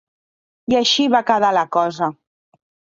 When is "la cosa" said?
1.61-2.13